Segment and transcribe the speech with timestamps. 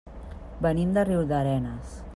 [0.67, 1.99] Venim de Riudarenes.